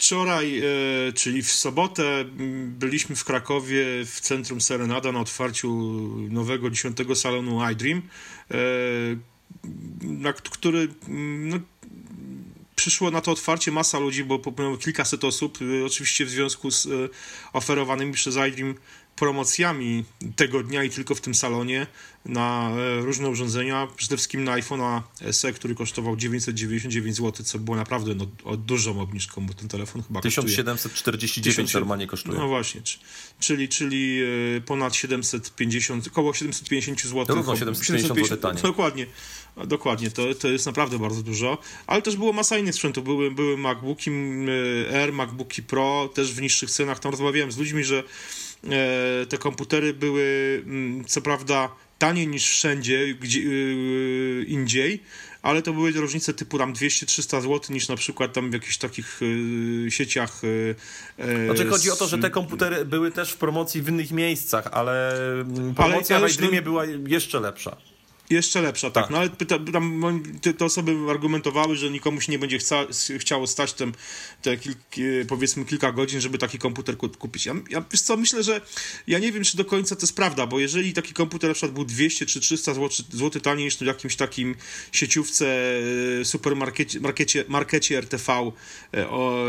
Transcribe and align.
Wczoraj, 0.00 0.58
e, 0.58 0.62
czyli 1.12 1.42
w 1.42 1.52
sobotę, 1.52 2.24
byliśmy 2.66 3.16
w 3.16 3.24
Krakowie 3.24 3.84
w 4.06 4.20
centrum 4.20 4.60
Serenada 4.60 5.12
na 5.12 5.20
otwarciu 5.20 5.70
nowego 6.30 6.70
10 6.70 6.96
salonu 7.14 7.70
iDream, 7.70 8.02
e, 8.50 8.54
na 10.02 10.32
który 10.32 10.88
no, 11.38 11.56
przyszło 12.76 13.10
na 13.10 13.20
to 13.20 13.32
otwarcie 13.32 13.72
masa 13.72 13.98
ludzi, 13.98 14.24
bo 14.24 14.38
kilkaset 14.80 15.24
osób, 15.24 15.58
e, 15.62 15.84
oczywiście 15.84 16.24
w 16.24 16.30
związku 16.30 16.70
z 16.70 16.88
oferowanymi 17.52 18.12
przez 18.12 18.36
iDream 18.36 18.74
promocjami 19.20 20.04
tego 20.36 20.62
dnia 20.62 20.84
i 20.84 20.90
tylko 20.90 21.14
w 21.14 21.20
tym 21.20 21.34
salonie 21.34 21.86
na 22.24 22.70
e, 22.70 23.00
różne 23.00 23.28
urządzenia, 23.28 23.88
przede 23.96 24.16
wszystkim 24.16 24.44
na 24.44 24.58
iPhone'a 24.58 25.02
SE, 25.30 25.52
który 25.52 25.74
kosztował 25.74 26.16
999 26.16 27.16
zł, 27.16 27.46
co 27.46 27.58
było 27.58 27.76
naprawdę 27.76 28.14
no, 28.14 28.56
dużą 28.56 29.00
obniżką, 29.00 29.46
bo 29.46 29.54
ten 29.54 29.68
telefon 29.68 30.02
chyba 30.02 30.20
1749 30.20 31.56
kosztuje. 31.56 31.80
normalnie 31.80 32.06
kosztuje. 32.06 32.38
No 32.38 32.48
właśnie, 32.48 32.80
czyli, 33.40 33.68
czyli 33.68 34.20
e, 34.56 34.60
ponad 34.60 34.94
750, 34.94 36.06
około 36.06 36.34
750 36.34 37.00
zł. 37.00 37.36
Równo 37.36 37.56
750 37.56 38.20
zł 38.20 38.38
taniej. 38.38 38.62
Dokładnie. 38.62 39.06
Dokładnie, 39.66 40.10
to, 40.10 40.34
to 40.34 40.48
jest 40.48 40.66
naprawdę 40.66 40.98
bardzo 40.98 41.22
dużo, 41.22 41.58
ale 41.86 42.02
też 42.02 42.16
było 42.16 42.32
masa 42.32 42.58
innych 42.58 42.74
sprzętów. 42.74 43.04
Były, 43.04 43.30
były 43.30 43.56
MacBooki 43.56 44.10
e, 44.10 45.00
Air, 45.00 45.12
MacBooki 45.12 45.62
Pro, 45.62 46.10
też 46.14 46.32
w 46.32 46.40
niższych 46.40 46.70
cenach. 46.70 46.98
Tam 46.98 47.10
rozmawiałem 47.10 47.52
z 47.52 47.58
ludźmi, 47.58 47.84
że 47.84 48.02
E, 48.02 48.49
te 49.28 49.38
komputery 49.38 49.94
były 49.94 50.62
mm, 50.66 51.04
co 51.04 51.20
prawda 51.20 51.68
taniej 52.00 52.28
niż 52.28 52.50
wszędzie 52.50 53.14
gdzie, 53.14 53.40
yy, 53.40 54.44
indziej, 54.44 55.02
ale 55.42 55.62
to 55.62 55.72
były 55.72 55.92
różnice 55.92 56.34
typu 56.34 56.58
tam 56.58 56.74
200-300 56.74 57.42
zł 57.42 57.60
niż 57.70 57.88
na 57.88 57.96
przykład 57.96 58.32
tam 58.32 58.50
w 58.50 58.54
jakichś 58.54 58.76
takich 58.76 59.20
yy, 59.84 59.90
sieciach. 59.90 60.42
Yy, 61.18 61.44
znaczy 61.44 61.70
chodzi 61.70 61.90
o 61.90 61.96
to, 61.96 62.06
że 62.06 62.18
te 62.18 62.30
komputery 62.30 62.84
były 62.84 63.10
też 63.10 63.32
w 63.32 63.36
promocji 63.36 63.82
w 63.82 63.88
innych 63.88 64.10
miejscach, 64.10 64.68
ale 64.72 65.14
promocja 65.76 66.16
ale, 66.16 66.28
ale, 66.42 66.62
była 66.62 66.84
jeszcze 67.06 67.40
lepsza. 67.40 67.76
Jeszcze 68.30 68.62
lepsza, 68.62 68.90
tak. 68.90 69.04
tak. 69.04 69.10
No 69.10 69.18
ale 69.18 69.30
pyta, 69.30 69.58
tam, 69.72 70.22
te, 70.58 70.64
osoby 70.64 70.96
argumentowały, 71.10 71.76
że 71.76 71.90
nikomu 71.90 72.20
się 72.20 72.32
nie 72.32 72.38
będzie 72.38 72.58
chca, 72.58 72.86
chciało 73.18 73.46
stać 73.46 73.72
tem, 73.72 73.92
te 74.42 74.56
kilk, 74.56 74.78
powiedzmy 75.28 75.64
kilka 75.64 75.92
godzin, 75.92 76.20
żeby 76.20 76.38
taki 76.38 76.58
komputer 76.58 76.96
kupić. 76.96 77.46
Ja, 77.46 77.54
ja 77.70 77.84
wiesz 77.92 78.00
co, 78.00 78.16
myślę, 78.16 78.42
że 78.42 78.60
ja 79.06 79.18
nie 79.18 79.32
wiem, 79.32 79.44
czy 79.44 79.56
do 79.56 79.64
końca 79.64 79.96
to 79.96 80.02
jest 80.02 80.16
prawda, 80.16 80.46
bo 80.46 80.60
jeżeli 80.60 80.92
taki 80.92 81.14
komputer 81.14 81.50
na 81.50 81.54
przykład 81.54 81.72
był 81.72 81.84
200 81.84 82.26
czy 82.26 82.40
300 82.40 82.74
zł, 82.74 83.06
zł 83.12 83.42
taniej 83.42 83.64
niż 83.64 83.76
w 83.76 83.80
jakimś 83.80 84.16
takim 84.16 84.54
sieciówce, 84.92 85.46
e, 86.20 86.24
supermarkecie 86.24 87.00
markecie, 87.00 87.44
markecie 87.48 87.98
RTV, 87.98 88.52
e, 88.96 89.08
o, 89.08 89.46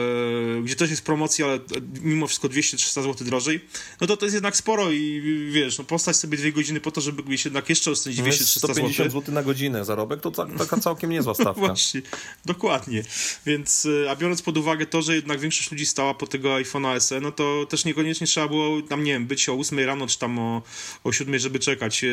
e, 0.60 0.62
gdzie 0.64 0.76
też 0.76 0.90
jest 0.90 1.02
promocja, 1.02 1.46
ale 1.46 1.60
mimo 2.02 2.28
wszystko 2.28 2.50
200-300 2.50 3.04
zł 3.04 3.28
drożej, 3.28 3.66
no 4.02 4.08
to 4.08 4.18
to 4.18 4.26
jest 4.26 4.34
jednak 4.34 4.56
sporo 4.56 4.92
i 4.92 5.22
wiesz, 5.52 5.78
no 5.78 5.84
postać 5.84 6.16
sobie 6.16 6.38
dwie 6.38 6.52
godziny 6.52 6.80
po 6.80 6.92
to, 6.92 7.02
żeby 7.02 7.24
gdzieś 7.24 7.46
jednak 7.46 7.70
jeszcze 7.70 7.92
oszczędzić 7.92 8.22
200-300 8.22 8.71
150 8.74 9.12
zł 9.12 9.34
na 9.34 9.44
godzinę 9.44 9.86
zarobek, 9.86 10.22
to 10.22 10.32
taka 10.32 10.78
całkiem 10.78 11.10
niezła 11.10 11.34
stawka. 11.44 11.68
Właśnie, 11.68 12.02
dokładnie. 12.46 13.04
Więc, 13.46 13.88
e, 14.06 14.12
a 14.12 14.16
biorąc 14.16 14.42
pod 14.42 14.58
uwagę 14.58 14.86
to, 14.86 15.02
że 15.02 15.16
jednak 15.16 15.40
większość 15.40 15.72
ludzi 15.72 15.86
stała 15.86 16.14
po 16.14 16.28
tego 16.28 16.50
iPhone'a 16.50 17.00
SE, 17.00 17.20
no 17.20 17.32
to 17.32 17.66
też 17.70 17.86
niekoniecznie 17.86 18.28
trzeba 18.28 18.48
było 18.48 18.82
tam, 18.82 19.04
nie 19.04 19.14
wiem, 19.14 19.28
być 19.28 19.50
o 19.50 19.54
8 19.54 19.80
rano, 19.80 20.08
czy 20.08 20.20
tam 20.20 20.40
o, 20.40 20.62
o 21.04 21.12
7, 21.12 21.40
żeby 21.40 21.60
czekać. 21.60 22.04
E, 22.04 22.08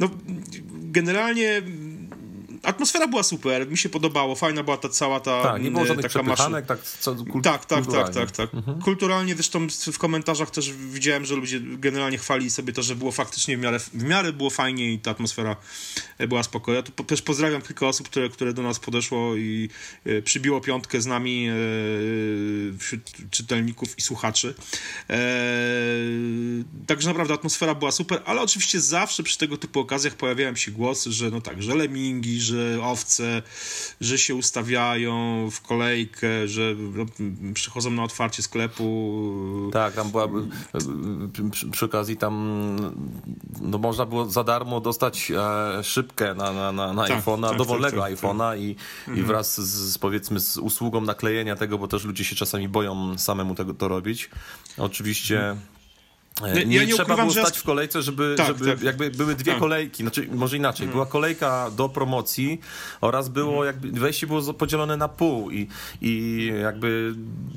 no, 0.00 0.10
generalnie 0.68 1.62
atmosfera 2.62 3.06
była 3.06 3.22
super, 3.22 3.70
mi 3.70 3.78
się 3.78 3.88
podobało, 3.88 4.34
fajna 4.34 4.62
była 4.62 4.76
ta 4.76 4.88
cała 4.88 5.20
ta 5.20 5.42
Tak, 5.42 5.62
nie 5.62 5.70
było 5.70 5.86
żadnych 5.86 6.12
taka 6.12 6.22
maszyna. 6.22 6.62
tak, 6.62 6.82
co, 6.82 7.14
kul- 7.14 7.42
tak, 7.42 7.64
tak, 7.64 7.86
tak, 7.86 8.14
tak, 8.14 8.30
tak. 8.30 8.54
Mhm. 8.54 8.80
Kulturalnie 8.82 9.34
zresztą 9.34 9.66
w 9.92 9.98
komentarzach 9.98 10.50
też 10.50 10.72
widziałem, 10.72 11.24
że 11.24 11.34
ludzie 11.34 11.60
generalnie 11.60 12.18
chwali 12.18 12.50
sobie 12.50 12.72
to, 12.72 12.82
że 12.82 12.96
było 12.96 13.12
faktycznie 13.12 13.56
w 13.56 13.60
miarę, 13.60 13.78
w 13.78 14.02
miarę 14.02 14.32
było 14.32 14.50
fajnie 14.50 14.92
i 14.92 14.98
ta 14.98 15.10
atmosfera 15.10 15.56
e, 16.18 16.28
była 16.28 16.42
spokojna. 16.42 16.76
Ja 16.76 16.82
tu 16.82 17.04
też 17.04 17.22
pozdrawiam 17.22 17.62
kilka 17.62 17.86
osób, 17.86 18.08
które, 18.08 18.28
które 18.28 18.52
do 18.52 18.62
nas 18.62 18.78
podeszło 18.78 19.36
i 19.36 19.68
e, 20.04 20.22
przybiło 20.22 20.60
piątkę 20.60 21.00
z 21.00 21.06
nami 21.06 21.48
e, 21.48 21.52
wśród 22.78 23.00
czytelników 23.30 23.98
i 23.98 24.02
słuchaczy. 24.02 24.54
Także 26.86 27.08
naprawdę 27.08 27.34
atmosfera 27.34 27.74
była 27.74 27.92
super, 27.92 28.22
ale 28.24 28.40
oczywiście 28.40 28.80
zawsze 28.80 29.22
przy 29.22 29.38
tego 29.38 29.56
typu 29.56 29.80
okazjach 29.80 30.14
pojawiają 30.14 30.56
się 30.56 30.70
głosy, 30.70 31.12
że 31.12 31.30
no 31.30 31.40
tak, 31.40 31.62
że 31.62 31.74
lemingi, 31.74 32.40
że 32.48 32.78
owce, 32.82 33.42
że 34.00 34.18
się 34.18 34.34
ustawiają 34.34 35.48
w 35.50 35.60
kolejkę, 35.60 36.48
że 36.48 36.74
no, 36.76 37.04
przychodzą 37.54 37.90
na 37.90 38.04
otwarcie 38.04 38.42
sklepu. 38.42 39.70
Tak, 39.72 39.94
tam 39.94 40.10
była 40.10 40.28
przy, 41.52 41.70
przy 41.70 41.84
okazji 41.84 42.16
tam 42.16 42.76
no 43.60 43.78
można 43.78 44.06
było 44.06 44.30
za 44.30 44.44
darmo 44.44 44.80
dostać 44.80 45.30
e, 45.30 45.84
szybkę 45.84 46.34
na, 46.34 46.52
na, 46.52 46.72
na, 46.72 46.92
na 46.92 47.06
tak, 47.06 47.24
iPhone'a, 47.24 47.48
tak, 47.48 47.58
dowolnego 47.58 48.00
tak, 48.00 48.10
tak, 48.10 48.20
iPhone'a 48.20 48.58
i, 48.58 48.76
mhm. 49.00 49.18
i 49.18 49.22
wraz 49.22 49.60
z, 49.60 49.92
z, 49.92 49.98
powiedzmy 49.98 50.40
z 50.40 50.56
usługą 50.56 51.00
naklejenia 51.00 51.56
tego, 51.56 51.78
bo 51.78 51.88
też 51.88 52.04
ludzie 52.04 52.24
się 52.24 52.36
czasami 52.36 52.68
boją 52.68 53.18
samemu 53.18 53.54
tego 53.54 53.74
to 53.74 53.88
robić. 53.88 54.30
Oczywiście 54.78 55.40
mhm. 55.40 55.77
Nie, 56.42 56.64
nie, 56.64 56.76
ja 56.76 56.84
nie 56.84 56.94
trzeba 56.94 57.16
było 57.16 57.30
stać 57.30 57.54
że... 57.54 57.60
w 57.60 57.64
kolejce, 57.64 58.02
żeby, 58.02 58.34
tak, 58.36 58.46
żeby 58.46 58.66
tak. 58.66 58.82
jakby 58.82 59.10
były 59.10 59.34
dwie 59.34 59.52
tak. 59.52 59.60
kolejki, 59.60 60.02
znaczy 60.02 60.28
może 60.32 60.56
inaczej, 60.56 60.86
hmm. 60.86 60.92
była 60.92 61.06
kolejka 61.06 61.70
do 61.70 61.88
promocji 61.88 62.60
oraz 63.00 63.28
było 63.28 63.52
hmm. 63.52 63.66
jakby, 63.66 64.00
wejście 64.00 64.26
było 64.26 64.54
podzielone 64.54 64.96
na 64.96 65.08
pół 65.08 65.50
i, 65.50 65.68
i 66.00 66.52
jakby 66.62 67.14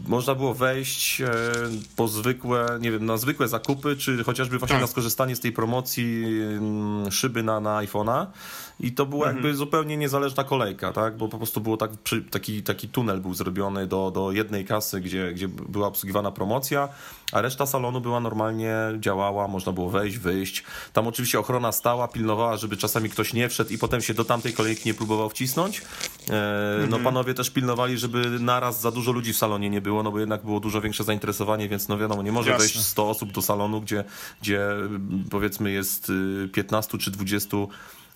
można 0.08 0.36
było 0.36 0.53
wejść 0.53 1.22
e, 1.22 1.31
po 1.96 2.08
zwykłe, 2.08 2.66
nie 2.81 2.91
wiem, 2.91 3.06
na 3.06 3.18
zwykłe 3.18 3.47
zakupy, 3.47 3.96
czy 3.96 4.24
chociażby 4.24 4.58
właśnie 4.58 4.75
tak. 4.75 4.81
na 4.81 4.88
skorzystanie 4.88 5.36
z 5.36 5.40
tej 5.40 5.52
promocji 5.52 6.25
mm, 6.41 7.12
szyby 7.12 7.44
na, 7.44 7.59
na 7.59 7.78
iPhone'a 7.78 8.25
i 8.81 8.91
to 8.91 9.06
była 9.06 9.25
jakby 9.25 9.40
mhm. 9.40 9.56
zupełnie 9.56 9.97
niezależna 9.97 10.44
kolejka, 10.44 10.94
tak? 10.94 11.18
Bo 11.18 11.28
po 11.28 11.38
prostu 11.38 11.62
było 11.62 11.78
tak, 11.78 11.91
taki, 12.31 12.64
taki 12.64 12.90
tunel 12.90 13.22
był 13.22 13.34
zrobiony 13.34 13.88
do, 13.88 14.12
do 14.12 14.31
jednej 14.31 14.66
kasy, 14.66 15.02
gdzie, 15.02 15.34
gdzie 15.34 15.47
była 15.47 15.88
obsługiwana 15.88 16.31
promocja, 16.31 16.90
a 17.31 17.41
reszta 17.41 17.66
salonu 17.66 18.02
była 18.02 18.20
normalnie, 18.20 18.71
działała, 19.00 19.48
można 19.48 19.72
było 19.72 19.90
wejść, 19.90 20.18
wyjść. 20.18 20.64
Tam 20.94 21.08
oczywiście 21.08 21.40
ochrona 21.40 21.72
stała, 21.72 22.08
pilnowała, 22.08 22.58
żeby 22.58 22.78
czasami 22.78 23.09
ktoś 23.09 23.34
nie 23.34 23.50
wszedł 23.50 23.74
i 23.74 23.78
potem 23.78 24.02
się 24.02 24.14
do 24.14 24.26
tamtej 24.26 24.54
kolejki 24.54 24.90
nie 24.90 24.94
próbował 24.94 25.30
wcisnąć. 25.30 25.80
E, 25.80 25.84
no 26.78 26.84
mhm. 26.84 27.04
panowie 27.04 27.34
też 27.34 27.50
pilnowali, 27.50 27.98
żeby 27.98 28.40
naraz 28.40 28.82
za 28.82 28.92
dużo 28.92 29.12
ludzi 29.12 29.34
w 29.34 29.38
salonie 29.38 29.70
nie 29.70 29.82
było, 29.82 30.04
no 30.04 30.12
bo 30.12 30.20
jednak 30.20 30.44
było 30.46 30.59
dużo 30.59 30.82
większe 30.82 31.04
zainteresowanie, 31.04 31.70
więc 31.70 31.88
no 31.88 31.98
wiadomo, 31.98 32.24
nie 32.24 32.32
może 32.32 32.50
Jasne. 32.50 32.64
wejść 32.64 32.86
100 32.86 33.09
osób 33.09 33.32
do 33.32 33.42
salonu, 33.42 33.82
gdzie, 33.82 34.04
gdzie 34.42 34.68
powiedzmy 35.30 35.72
jest 35.72 36.12
15 36.53 36.98
y, 36.98 37.00
czy 37.00 37.12
20 37.12 37.58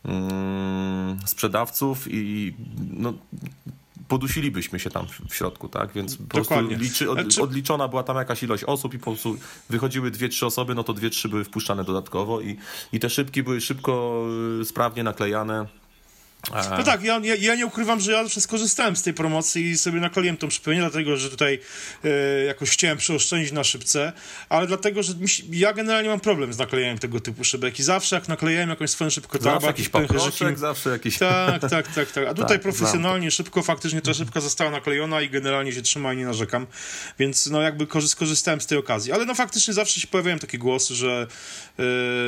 Mm, 0.07 1.17
sprzedawców 1.25 2.07
i 2.09 2.53
no, 2.91 3.13
podusilibyśmy 4.07 4.79
się 4.79 4.89
tam 4.89 5.05
w 5.29 5.35
środku, 5.35 5.69
tak? 5.69 5.93
Więc 5.93 6.17
po 6.17 6.37
Dokładnie. 6.37 6.67
prostu 6.67 6.83
liczy, 6.83 7.11
od, 7.11 7.19
znaczy- 7.19 7.41
odliczona 7.41 7.87
była 7.87 8.03
tam 8.03 8.17
jakaś 8.17 8.43
ilość 8.43 8.63
osób 8.63 8.93
i 8.93 8.99
po 8.99 9.03
prostu 9.11 9.37
wychodziły 9.69 10.11
dwie, 10.11 10.29
trzy 10.29 10.45
osoby, 10.45 10.75
no 10.75 10.83
to 10.83 10.93
dwie, 10.93 11.09
trzy 11.09 11.29
były 11.29 11.43
wpuszczane 11.43 11.83
dodatkowo 11.83 12.41
i, 12.41 12.57
i 12.93 12.99
te 12.99 13.09
szybki 13.09 13.43
były 13.43 13.61
szybko, 13.61 14.25
y, 14.61 14.65
sprawnie 14.65 15.03
naklejane. 15.03 15.65
No 16.77 16.83
tak, 16.83 17.03
ja, 17.03 17.19
ja, 17.23 17.35
ja, 17.35 17.55
nie 17.55 17.65
ukrywam, 17.65 17.99
że 17.99 18.11
ja 18.11 18.23
zawsze 18.23 18.41
skorzystałem 18.41 18.95
z 18.95 19.03
tej 19.03 19.13
promocji 19.13 19.69
i 19.69 19.77
sobie 19.77 19.99
nakleiłem 19.99 20.37
tą 20.37 20.47
nie 20.67 20.79
dlatego, 20.79 21.17
że 21.17 21.29
tutaj 21.29 21.59
e, 22.03 22.43
jakoś 22.43 22.69
chciałem 22.69 22.97
przeoszczędzić 22.97 23.51
na 23.51 23.63
szybce, 23.63 24.13
ale 24.49 24.67
dlatego, 24.67 25.03
że 25.03 25.13
mi, 25.15 25.27
ja 25.51 25.73
generalnie 25.73 26.09
mam 26.09 26.19
problem 26.19 26.53
z 26.53 26.57
naklejaniem 26.57 26.97
tego 26.97 27.19
typu 27.19 27.43
szybek 27.43 27.79
i 27.79 27.83
zawsze 27.83 28.15
jak 28.15 28.27
naklejałem 28.27 28.69
jakąś 28.69 28.89
swoją 28.89 29.09
szybkę, 29.09 29.37
to 29.37 29.43
zawsze 29.43 29.67
jakiś 29.67 29.89
paproszek, 29.89 30.59
zawsze 30.59 30.89
jakiś... 30.89 31.17
Tak, 31.17 31.61
tak, 31.61 31.93
tak, 31.93 32.11
tak. 32.11 32.27
A 32.27 32.33
tutaj 32.41 32.57
tak, 32.57 32.61
profesjonalnie, 32.61 33.31
szybko, 33.31 33.63
faktycznie 33.63 34.01
ta 34.01 34.13
szybka 34.13 34.41
została 34.41 34.71
naklejona 34.71 35.21
i 35.21 35.29
generalnie 35.29 35.73
się 35.73 35.81
trzyma 35.81 36.13
i 36.13 36.17
nie 36.17 36.25
narzekam, 36.25 36.67
więc 37.19 37.47
no 37.47 37.61
jakby 37.61 37.87
skorzystałem 38.07 38.61
z 38.61 38.65
tej 38.65 38.77
okazji, 38.77 39.11
ale 39.11 39.25
no 39.25 39.35
faktycznie 39.35 39.73
zawsze 39.73 39.99
się 39.99 40.07
pojawiają 40.07 40.39
takie 40.39 40.57
głosy, 40.57 40.95
że 40.95 41.27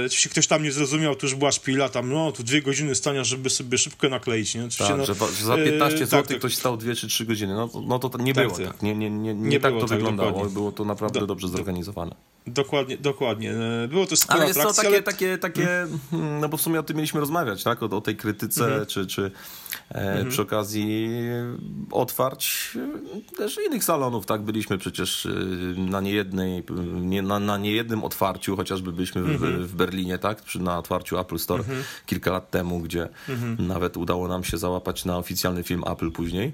jeśli 0.04 0.32
ktoś 0.32 0.48
tam 0.48 0.64
nie 0.64 0.72
zrozumiał, 0.72 1.16
to 1.16 1.26
już 1.26 1.36
była 1.36 1.52
szpila, 1.52 1.90
tam 1.90 2.10
no, 2.10 2.32
tu 2.32 2.44
dwie 2.44 2.62
godziny 2.62 2.96
stania, 2.96 3.24
żeby 3.24 3.50
sobie 3.50 3.78
szybko 3.78 4.07
nakleić. 4.10 4.56
Nie? 4.56 4.62
tak, 4.62 4.98
no, 4.98 5.06
że, 5.06 5.14
że, 5.14 5.46
za 5.46 5.56
15 5.56 6.06
zł 6.06 6.24
tak, 6.24 6.38
ktoś 6.38 6.56
stał 6.56 6.78
2 6.78 6.96
czy 6.96 7.08
3 7.08 7.26
godziny. 7.26 7.54
No, 7.54 7.70
no 7.88 8.00
to 8.00 8.18
nie 8.18 8.34
tak, 8.34 8.48
było 8.48 8.60
tak. 8.60 8.84
Nie, 8.84 8.96
nie, 8.96 9.10
nie, 9.10 9.34
nie, 9.34 9.50
nie 9.50 9.60
tak 9.60 9.74
to 9.74 9.80
tak, 9.80 9.90
wyglądało. 9.90 10.30
Dokładnie. 10.30 10.54
Było 10.54 10.72
to 10.72 10.86
naprawdę 10.86 11.20
do, 11.20 11.28
dobrze 11.28 11.48
zorganizowane. 11.48 12.16
Dokładnie, 12.48 12.98
dokładnie. 12.98 13.52
E, 13.52 13.88
było 13.88 14.06
to 14.06 14.16
sporo 14.16 14.40
Ale 14.40 14.48
jest 14.48 14.62
to 14.62 14.74
takie, 14.74 14.88
ale... 14.88 15.02
takie, 15.02 15.38
takie, 15.38 15.88
hmm, 16.12 16.40
no 16.40 16.50
bo 16.50 16.58
w 16.58 16.62
sumie 16.62 16.80
o 16.80 16.84
tym 16.84 16.96
mieliśmy 16.98 17.20
rozmawiać, 17.20 17.64
tak? 17.64 17.84
O, 17.84 17.86
o 17.86 18.02
tej 18.02 18.16
krytyce, 18.16 18.66
mhm. 18.66 18.86
czy, 18.86 19.08
czy 19.08 19.32
e, 19.92 19.96
mhm. 19.96 20.30
przy 20.30 20.42
okazji 20.42 21.10
otwarć 21.92 22.78
e, 23.34 23.38
też 23.38 23.58
innych 23.68 23.84
salonów, 23.84 24.26
tak? 24.26 24.42
Byliśmy 24.42 24.78
przecież 24.78 25.26
e, 25.26 25.30
na 25.78 26.02
niejednej, 26.02 26.64
nie, 26.94 27.22
na, 27.22 27.40
na 27.40 27.58
niejednym 27.58 28.04
otwarciu, 28.04 28.56
chociażby 28.56 28.92
byliśmy 28.92 29.24
w, 29.24 29.30
mhm. 29.30 29.68
w 29.68 29.76
Berlinie, 29.76 30.18
tak? 30.18 30.42
Przy, 30.42 30.60
na 30.60 30.78
otwarciu 30.78 31.20
Apple 31.20 31.38
Store 31.38 31.64
kilka 32.06 32.32
lat 32.32 32.52
temu, 32.52 32.80
gdzie 32.80 33.10
nawet 33.60 33.98
udało 33.98 34.28
nam 34.28 34.44
się 34.44 34.58
załapać 34.58 35.06
na 35.06 35.18
oficjalny 35.18 35.64
film 35.64 35.84
Apple 35.88 36.12
później. 36.12 36.54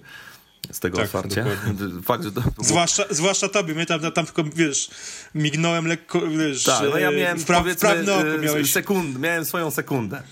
Z 0.72 0.80
tego 0.80 0.98
tak, 0.98 1.06
otwarcia. 1.06 1.46
Fakt, 2.06 2.24
że 2.24 2.32
to 2.32 2.42
zwłaszcza, 2.60 3.04
zwłaszcza 3.10 3.50
tobie, 3.50 3.76
mnie 3.76 3.86
tam, 3.86 4.12
tam 4.12 4.26
tylko, 4.26 4.44
wiesz, 4.44 4.90
mignąłem 5.36 5.88
lekko, 5.88 6.22
wiesz, 6.28 6.64
tak, 6.64 6.82
no 6.92 6.98
ja 6.98 7.12
miałem, 7.12 7.40
w, 7.40 7.46
pra, 7.46 7.64
prawne 7.80 8.14
oko 8.14 8.38
miałeś... 8.38 8.72
Sekund, 8.72 9.20
miałem 9.20 9.46
swoją 9.46 9.72
sekundę. 9.72 10.24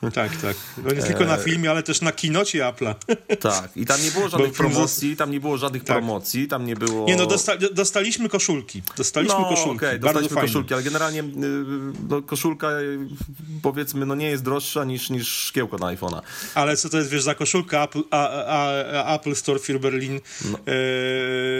Tak, 0.00 0.36
tak. 0.36 0.56
No 0.84 0.94
nie 0.94 1.02
tylko 1.02 1.24
na 1.24 1.36
e, 1.36 1.42
filmie, 1.42 1.70
ale 1.70 1.82
też 1.82 2.00
na 2.00 2.12
kinocie 2.12 2.58
Apple'a. 2.58 2.94
Tak, 3.40 3.76
i 3.76 3.86
tam 3.86 4.02
nie 4.02 4.10
było 4.10 4.28
żadnych 4.28 4.52
promocji, 4.52 5.16
tam 5.16 5.30
nie 5.30 5.40
było 5.40 5.58
żadnych 5.58 5.84
tak. 5.84 5.96
promocji, 5.96 6.48
tam 6.48 6.66
nie 6.66 6.76
było... 6.76 7.06
Nie, 7.06 7.16
no 7.16 7.26
dosta 7.26 7.52
dostaliśmy 7.72 8.28
koszulki. 8.28 8.82
Dostaliśmy 8.96 9.38
no, 9.38 9.48
koszulki. 9.48 9.76
Okay, 9.86 9.98
dostaliśmy 9.98 10.40
koszulki, 10.40 10.74
ale 10.74 10.82
generalnie 10.82 11.20
y, 11.20 11.24
no, 12.08 12.22
koszulka 12.22 12.68
powiedzmy, 13.62 14.06
no 14.06 14.14
nie 14.14 14.30
jest 14.30 14.44
droższa 14.44 14.84
niż, 14.84 15.10
niż 15.10 15.28
szkiełko 15.28 15.78
na 15.78 15.86
iPhone'a. 15.86 16.20
Ale 16.54 16.76
co 16.76 16.88
to 16.88 16.98
jest, 16.98 17.10
wiesz, 17.10 17.22
za 17.22 17.34
koszulkę 17.34 17.82
Apple, 17.82 18.02
a, 18.10 18.28
a, 18.46 19.14
Apple 19.14 19.34
Store 19.34 19.58
Fear 19.58 19.80
Berlin 19.80 20.20
no. 20.52 20.58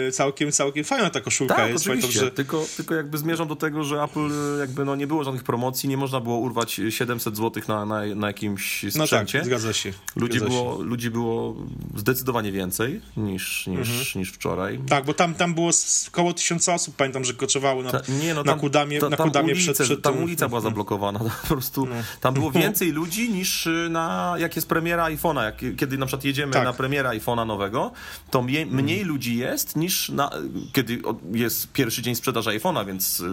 e, 0.07 0.11
całkiem, 0.11 0.51
całkiem 0.51 0.83
fajna 0.83 1.09
ta 1.09 1.21
koszulka 1.21 1.55
tak, 1.55 1.69
jest. 1.69 1.87
Oczywiście. 1.87 2.19
Że... 2.19 2.31
Tylko, 2.31 2.65
tylko 2.77 2.95
jakby 2.95 3.17
zmierzam 3.17 3.47
do 3.47 3.55
tego, 3.55 3.83
że 3.83 4.03
Apple 4.03 4.29
jakby 4.59 4.85
no 4.85 4.95
nie 4.95 5.07
było 5.07 5.23
żadnych 5.23 5.43
promocji, 5.43 5.89
nie 5.89 5.97
można 5.97 6.19
było 6.19 6.37
urwać 6.37 6.81
700 6.89 7.37
zł 7.37 7.63
na, 7.67 7.85
na, 7.85 8.05
na 8.15 8.26
jakimś 8.27 8.85
sprzęcie. 8.89 9.37
No 9.37 9.43
tak, 9.43 9.45
zgadza 9.45 9.73
się. 9.73 9.93
Ludzi, 10.15 10.39
zgadza 10.39 10.53
było, 10.53 10.77
się. 10.77 10.83
ludzi 10.83 11.09
było 11.09 11.55
zdecydowanie 11.95 12.51
więcej 12.51 13.01
niż, 13.17 13.67
niż, 13.67 13.89
mhm. 13.89 14.05
niż 14.15 14.31
wczoraj. 14.31 14.79
Tak, 14.89 15.05
bo 15.05 15.13
tam, 15.13 15.35
tam 15.35 15.53
było 15.53 15.71
około 16.07 16.33
tysiąca 16.33 16.73
osób, 16.73 16.95
pamiętam, 16.95 17.25
że 17.25 17.33
koczowało 17.33 17.83
na, 17.83 17.91
ta, 17.91 18.01
nie, 18.21 18.33
no, 18.33 18.43
tam, 18.43 18.55
na 18.55 18.61
Kudamie, 18.61 18.99
ta, 18.99 19.09
na 19.09 19.17
Kudamie 19.17 19.53
ulice, 19.53 19.73
przed, 19.73 19.87
przed 19.87 20.01
Tam 20.01 20.23
ulica 20.23 20.49
była 20.49 20.61
zablokowana, 20.61 21.19
po 21.41 21.47
prostu 21.47 21.85
no. 21.85 21.95
tam 22.21 22.33
było 22.33 22.51
więcej 22.51 22.91
ludzi 22.91 23.29
niż 23.29 23.67
y, 23.67 23.87
na, 23.89 24.35
jak 24.37 24.55
jest 24.55 24.67
premiera 24.67 25.05
iPhone'a, 25.05 25.43
jak, 25.43 25.77
kiedy 25.77 25.97
na 25.97 26.05
przykład 26.05 26.25
jedziemy 26.25 26.53
tak. 26.53 26.63
na 26.63 26.73
premierę 26.73 27.09
iPhone'a 27.09 27.47
nowego, 27.47 27.91
to 28.31 28.41
mniej, 28.41 28.61
mhm. 28.61 28.83
mniej 28.83 29.03
ludzi 29.03 29.37
jest 29.37 29.75
niż 29.75 30.09
na, 30.09 30.29
kiedy 30.73 31.01
jest 31.31 31.71
pierwszy 31.71 32.01
dzień 32.01 32.15
sprzedaży 32.15 32.49
iPhone'a, 32.49 32.85
więc 32.85 33.19
y, 33.19 33.23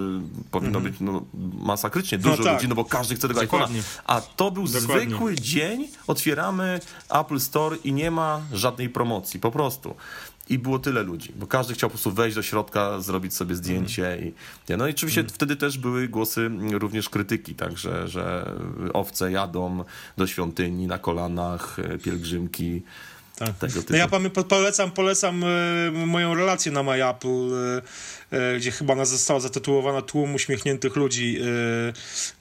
powinno 0.50 0.78
mhm. 0.78 0.84
być 0.84 1.00
no, 1.00 1.24
masakrycznie 1.58 2.18
no 2.18 2.24
dużo 2.24 2.36
no 2.36 2.44
tak. 2.44 2.54
ludzi, 2.54 2.68
no 2.68 2.74
bo 2.74 2.84
każdy 2.84 3.14
chce 3.14 3.28
tego 3.28 3.40
iPhone'a. 3.40 3.68
A 4.04 4.20
to 4.20 4.50
był 4.50 4.66
Dokładnie. 4.86 5.08
zwykły 5.08 5.34
dzień, 5.34 5.88
otwieramy 6.06 6.80
Apple 7.10 7.40
Store 7.40 7.76
i 7.84 7.92
nie 7.92 8.10
ma 8.10 8.42
żadnej 8.52 8.88
promocji, 8.88 9.40
po 9.40 9.50
prostu. 9.50 9.94
I 10.48 10.58
było 10.58 10.78
tyle 10.78 11.02
ludzi, 11.02 11.32
bo 11.36 11.46
każdy 11.46 11.74
chciał 11.74 11.90
po 11.90 11.92
prostu 11.92 12.12
wejść 12.12 12.36
do 12.36 12.42
środka, 12.42 13.00
zrobić 13.00 13.34
sobie 13.34 13.54
zdjęcie. 13.54 14.12
Mm. 14.12 14.26
I, 14.26 14.32
no 14.78 14.86
i 14.86 14.90
oczywiście 14.90 15.20
mm. 15.20 15.32
wtedy 15.32 15.56
też 15.56 15.78
były 15.78 16.08
głosy 16.08 16.50
również 16.72 17.08
krytyki, 17.08 17.54
także, 17.54 18.08
że 18.08 18.52
owce 18.92 19.32
jadą 19.32 19.84
do 20.16 20.26
świątyni 20.26 20.86
na 20.86 20.98
kolanach, 20.98 21.78
e, 21.78 21.98
pielgrzymki. 21.98 22.82
Tak. 23.36 23.58
Tego 23.58 23.72
typu. 23.72 23.92
No 23.92 23.98
ja 23.98 24.08
polecam, 24.48 24.90
polecam 24.90 25.44
e, 25.44 25.90
moją 26.06 26.34
relację 26.34 26.72
na 26.72 26.82
My 26.82 27.08
Apple, 27.08 27.28
e, 27.28 27.76
e, 27.76 27.82
gdzie 28.56 28.70
chyba 28.70 28.92
ona 28.92 29.04
została 29.04 29.40
zatytułowana 29.40 30.02
Tłum 30.02 30.34
uśmiechniętych 30.34 30.96
ludzi, 30.96 31.38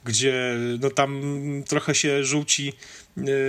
gdzie 0.04 0.56
no 0.80 0.90
tam 0.90 1.22
trochę 1.66 1.94
się 1.94 2.24
żółci 2.24 2.72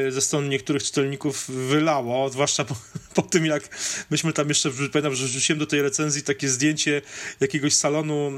ze 0.09 0.21
strony 0.21 0.47
niektórych 0.47 0.83
czytelników 0.83 1.49
wylało, 1.49 2.29
zwłaszcza 2.29 2.65
po, 2.65 2.75
po, 3.15 3.21
tym, 3.21 3.45
jak 3.45 3.69
myśmy 4.09 4.33
tam 4.33 4.49
jeszcze, 4.49 4.69
pamiętam, 4.91 5.15
że 5.15 5.25
wrzuciłem 5.25 5.59
do 5.59 5.65
tej 5.65 5.81
recenzji 5.81 6.23
takie 6.23 6.49
zdjęcie 6.49 7.01
jakiegoś 7.39 7.73
salonu 7.73 8.31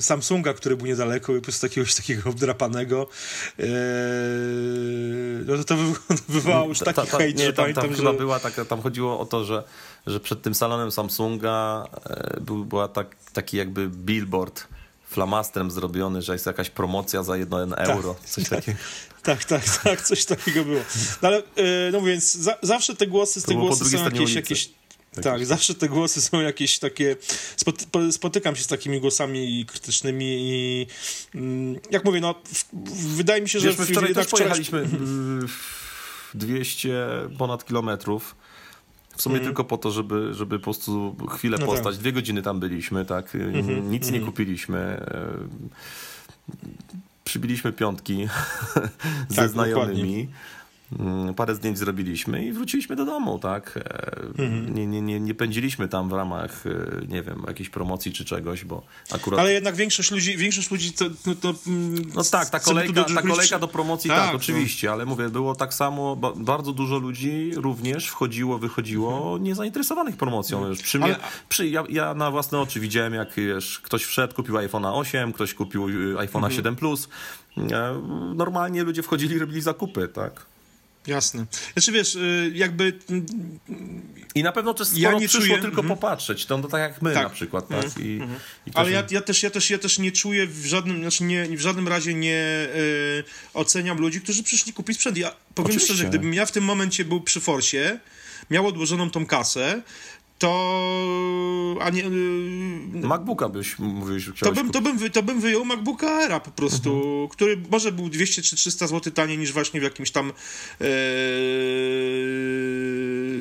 Samsunga, 0.00 0.54
który 0.54 0.76
był 0.76 0.86
niedaleko 0.86 1.32
i 1.32 1.36
po 1.36 1.42
prostu 1.42 1.66
jakiegoś 1.66 1.94
takiego 1.94 2.30
obdrapanego. 2.30 3.08
No 5.46 5.56
to 5.56 5.64
to 5.64 5.76
wywołało 6.28 6.68
już 6.68 6.78
taki 6.78 7.06
hejt, 7.06 7.40
że 7.40 7.52
tam, 7.52 7.74
tam 7.74 7.90
że... 7.90 7.96
chyba 7.96 8.12
była 8.12 8.40
taka, 8.40 8.64
tam 8.64 8.82
chodziło 8.82 9.20
o 9.20 9.26
to, 9.26 9.44
że, 9.44 9.62
że 10.06 10.20
przed 10.20 10.42
tym 10.42 10.54
salonem 10.54 10.92
Samsunga 10.92 11.88
e, 12.04 12.40
był, 12.40 12.64
była 12.64 12.88
tak, 12.88 13.16
taki 13.32 13.56
jakby 13.56 13.88
billboard 13.88 14.66
flamastrem 15.08 15.70
zrobiony, 15.70 16.22
że 16.22 16.32
jest 16.32 16.46
jakaś 16.46 16.70
promocja 16.70 17.22
za 17.22 17.36
jedno 17.36 17.66
tak. 17.66 17.88
euro, 17.88 18.14
tak, 18.14 18.28
coś 18.28 18.48
takiego. 18.48 18.78
Tak, 19.22 19.44
tak, 19.44 19.62
tak, 19.84 20.02
coś 20.02 20.24
takiego 20.24 20.64
było. 20.64 20.80
No 21.22 21.28
ale, 21.28 21.38
e, 21.38 21.42
no 21.92 22.02
więc 22.02 22.34
za, 22.34 22.56
zawsze 22.62 22.96
te 22.96 23.06
głosy, 23.06 23.42
te 23.42 23.54
głosy 23.54 23.84
są 23.84 24.04
jakieś, 24.04 24.34
jakieś 24.34 24.70
tak, 25.14 25.24
tak 25.24 25.46
zawsze 25.46 25.74
te 25.74 25.88
głosy 25.88 26.22
są 26.22 26.40
jakieś 26.40 26.78
takie. 26.78 27.16
Spotykam 28.10 28.56
się 28.56 28.62
z 28.62 28.66
takimi 28.66 29.00
głosami 29.00 29.66
krytycznymi 29.66 30.26
i 30.26 30.86
mm, 31.34 31.80
jak 31.90 32.04
mówię, 32.04 32.20
no, 32.20 32.34
wydaje 33.16 33.42
mi 33.42 33.48
się, 33.48 33.60
Wiesz, 33.60 33.76
że. 33.76 33.82
My 33.82 33.86
wczoraj 33.86 34.14
też 34.14 34.26
pojechaliśmy 34.26 34.88
200 36.34 37.08
ponad 37.38 37.64
kilometrów. 37.64 38.36
W 39.16 39.22
sumie 39.22 39.36
mm. 39.36 39.46
tylko 39.46 39.64
po 39.64 39.78
to, 39.78 39.90
żeby, 39.90 40.34
żeby 40.34 40.58
po 40.58 40.64
prostu 40.64 41.16
chwilę 41.30 41.56
no 41.60 41.66
postać. 41.66 41.94
Tak. 41.94 42.00
Dwie 42.00 42.12
godziny 42.12 42.42
tam 42.42 42.60
byliśmy, 42.60 43.04
tak? 43.04 43.34
Mm 43.34 43.52
-hmm, 43.52 43.56
Nic 43.56 43.68
mm 43.68 43.84
-hmm. 43.84 43.90
nie 43.90 44.18
mhm. 44.18 44.24
kupiliśmy. 44.24 44.78
E, 44.78 45.28
przybiliśmy 47.24 47.72
piątki 47.72 48.28
ze 49.28 49.36
tak, 49.36 49.50
znajomymi. 49.50 50.26
Dokładnie. 50.26 50.26
Mm, 50.92 51.34
parę 51.34 51.54
zdjęć 51.54 51.78
zrobiliśmy 51.78 52.44
i 52.44 52.52
wróciliśmy 52.52 52.96
do 52.96 53.04
domu, 53.04 53.38
tak? 53.38 53.76
E, 53.76 54.16
mhm. 54.22 54.74
Nie, 54.74 54.86
nie, 54.86 55.02
nie, 55.02 55.20
nie 55.20 55.34
pędziliśmy 55.34 55.88
tam 55.88 56.08
w 56.08 56.12
ramach, 56.12 56.64
e, 56.66 57.06
nie 57.06 57.22
wiem, 57.22 57.42
jakiejś 57.46 57.68
promocji 57.68 58.12
czy 58.12 58.24
czegoś, 58.24 58.64
bo 58.64 58.82
akurat... 59.10 59.40
Ale 59.40 59.52
jednak 59.52 59.74
większość 59.74 60.10
ludzi, 60.10 60.36
większość 60.36 60.70
ludzi 60.70 60.92
to... 60.92 61.04
No, 61.26 61.34
to 61.34 61.54
mm, 61.66 61.94
no 62.14 62.24
tak, 62.24 62.50
ta 62.50 62.60
kolejka, 62.60 62.92
do, 62.92 63.04
ta 63.04 63.22
kolejka 63.22 63.58
do 63.58 63.68
promocji, 63.68 64.10
tak, 64.10 64.18
tak 64.18 64.30
no. 64.30 64.36
oczywiście, 64.36 64.92
ale 64.92 65.06
mówię, 65.06 65.28
było 65.28 65.54
tak 65.54 65.74
samo, 65.74 66.16
bardzo 66.36 66.72
dużo 66.72 66.98
ludzi 66.98 67.50
również 67.54 68.08
wchodziło, 68.08 68.58
wychodziło 68.58 69.18
mhm. 69.18 69.42
niezainteresowanych 69.42 70.16
promocją. 70.16 70.58
Mhm. 70.58 70.76
Przy 70.76 70.98
mnie, 70.98 71.06
ale... 71.06 71.18
przy, 71.48 71.68
ja, 71.68 71.84
ja, 71.88 72.14
na 72.14 72.30
własne 72.30 72.60
oczy 72.60 72.80
widziałem, 72.80 73.14
jak 73.14 73.34
wiesz, 73.34 73.80
ktoś 73.80 74.04
wszedł, 74.04 74.34
kupił 74.34 74.54
iPhone'a 74.54 74.98
8, 74.98 75.32
ktoś 75.32 75.54
kupił 75.54 75.88
y, 75.88 76.14
iPhone'a 76.14 76.36
mhm. 76.36 76.52
7 76.52 76.76
Plus. 76.76 77.08
E, 77.72 78.02
normalnie 78.34 78.84
ludzie 78.84 79.02
wchodzili 79.02 79.36
i 79.36 79.38
robili 79.38 79.60
zakupy, 79.60 80.08
tak? 80.08 80.46
Jasne. 81.06 81.46
Znaczy 81.72 81.92
wiesz, 81.92 82.14
y, 82.14 82.52
jakby... 82.54 82.98
I 84.34 84.42
na 84.42 84.52
pewno 84.52 84.74
też 84.74 84.88
sporo 84.88 85.02
ja 85.02 85.18
nie 85.18 85.28
przyszło 85.28 85.46
czuję... 85.46 85.62
tylko 85.62 85.80
mm 85.80 85.92
-hmm. 85.92 85.94
popatrzeć, 85.94 86.46
to, 86.46 86.58
no, 86.58 86.68
tak 86.68 86.80
jak 86.80 87.02
my 87.02 87.14
tak. 87.14 87.22
na 87.22 87.30
przykład. 87.30 87.68
Tak? 87.68 87.78
Mm 87.78 87.90
-hmm. 87.90 88.02
I, 88.02 88.14
mhm. 88.14 88.40
i 88.66 88.70
Ale 88.74 88.90
ja, 88.90 89.02
ja, 89.10 89.20
też, 89.20 89.42
ja, 89.42 89.50
też, 89.50 89.70
ja 89.70 89.78
też 89.78 89.98
nie 89.98 90.12
czuję 90.12 90.46
w 90.46 90.66
żadnym, 90.66 91.00
znaczy 91.00 91.24
nie, 91.24 91.46
w 91.56 91.60
żadnym 91.60 91.88
razie 91.88 92.14
nie 92.14 92.68
y, 92.74 93.24
oceniam 93.54 93.98
ludzi, 93.98 94.20
którzy 94.20 94.42
przyszli 94.42 94.72
kupić 94.72 94.96
sprzęt. 94.96 95.16
Ja 95.16 95.30
powiem 95.54 95.66
Oczywiście. 95.66 95.94
szczerze, 95.94 96.08
gdybym 96.08 96.34
ja 96.34 96.46
w 96.46 96.52
tym 96.52 96.64
momencie 96.64 97.04
był 97.04 97.20
przy 97.20 97.40
Forsie, 97.40 97.98
miał 98.50 98.66
odłożoną 98.66 99.10
tą 99.10 99.26
kasę, 99.26 99.82
to. 100.38 101.76
A 101.80 101.90
nie, 101.90 102.04
y, 102.04 103.06
MacBooka 103.06 103.48
byś 103.48 103.78
mówił, 103.78 104.20
że 104.20 104.32
to 104.32 104.52
bym, 104.52 104.70
to, 104.70 104.80
bym, 104.80 105.10
to 105.10 105.22
bym 105.22 105.40
wyjął 105.40 105.64
MacBooka 105.64 106.16
Aira 106.16 106.40
po 106.40 106.50
prostu, 106.50 106.94
mhm. 106.94 107.28
który 107.28 107.56
może 107.70 107.92
był 107.92 108.08
200 108.08 108.42
czy 108.42 108.56
300 108.56 108.86
zł 108.86 109.12
taniej 109.12 109.38
niż 109.38 109.52
właśnie 109.52 109.80
w 109.80 109.82
jakimś 109.82 110.10
tam 110.10 110.28
e, 110.28 110.84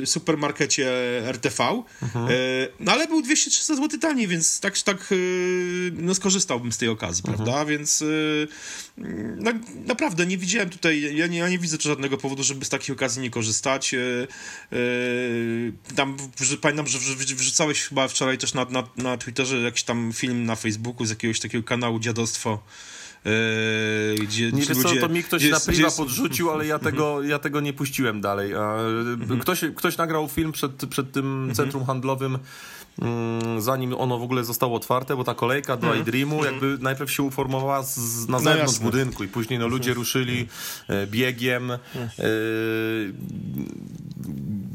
supermarkecie 0.06 0.92
RTV. 1.26 1.84
Mhm. 2.02 2.26
E, 2.26 2.32
no 2.80 2.92
ale 2.92 3.08
był 3.08 3.22
200-300 3.22 3.76
zł 3.76 4.00
taniej, 4.00 4.28
więc 4.28 4.60
tak, 4.60 4.78
tak 4.78 4.98
e, 5.12 5.16
no, 5.94 6.16
skorzystałbym 6.16 6.72
z 6.72 6.78
tej 6.78 6.90
okazji, 6.90 7.24
mhm. 7.28 7.36
prawda? 7.36 7.66
Więc 7.66 8.04
no, 9.38 9.52
naprawdę 9.86 10.26
nie 10.26 10.38
widziałem 10.38 10.70
tutaj, 10.70 11.16
ja 11.16 11.28
nie, 11.28 11.38
ja 11.38 11.50
nie 11.50 11.60
widzę 11.60 11.78
żadnego 11.80 12.18
powodu, 12.18 12.44
żeby 12.44 12.66
z 12.66 12.70
takich 12.70 12.96
okazji 12.96 13.22
nie 13.22 13.30
korzystać. 13.30 13.96
Tam 15.96 16.18
pamiętam 16.62 16.88
że 16.88 17.00
wrzucałeś 17.36 17.82
chyba 17.82 18.08
wczoraj 18.08 18.38
też 18.38 18.54
na, 18.54 18.66
na, 18.66 18.84
na 18.98 19.18
Twitterze 19.18 19.62
jakiś 19.62 19.84
tam 19.84 20.12
film 20.14 20.46
na 20.46 20.56
Facebooku 20.56 21.06
z 21.06 21.10
jakiegoś 21.10 21.40
takiego 21.40 21.64
kanału 21.64 22.00
Dziadostwo. 22.00 22.60
Yy, 23.25 24.25
gdzie 24.25 24.51
nie 24.51 24.60
wiesz 24.60 24.70
ludzie, 24.70 25.01
co, 25.01 25.08
to 25.08 25.10
mi 25.10 25.24
ktoś 25.24 25.50
na 25.50 25.60
priwa 25.60 25.91
podrzucił, 25.91 26.51
ale 26.51 26.65
ja 26.65 26.79
tego, 26.79 27.24
ja 27.24 27.39
tego 27.39 27.60
nie 27.62 27.74
puściłem 27.74 28.22
dalej. 28.22 28.53
Mhm. 28.53 29.39
Ktoś, 29.39 29.62
ktoś 29.75 29.98
nagrał 29.98 30.27
film 30.27 30.51
przed, 30.51 30.72
przed 30.89 31.12
tym 31.12 31.25
mhm. 31.25 31.55
centrum 31.55 31.86
handlowym 31.86 32.38
mm, 33.01 33.62
zanim 33.62 33.94
ono 33.94 34.20
w 34.20 34.24
ogóle 34.24 34.44
zostało 34.44 34.75
otwarte, 34.75 35.15
bo 35.15 35.24
ta 35.24 35.36
kolejka 35.36 35.77
do 35.77 35.88
mm. 35.88 36.01
iDreamu 36.01 36.46
jakby 36.46 36.77
najpierw 36.82 37.12
się 37.12 37.24
uformowała 37.24 37.84
z, 37.84 38.27
na 38.27 38.38
no 38.38 38.39
zewnątrz 38.39 38.79
no 38.79 38.86
budynku 38.86 39.24
i 39.24 39.27
później 39.27 39.60
no, 39.60 39.67
ludzie 39.67 39.94
ruszyli 39.94 40.48
mm. 40.88 41.08
biegiem, 41.08 41.72
mm. 41.72 41.79